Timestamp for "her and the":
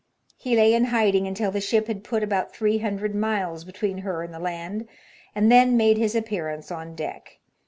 3.99-4.39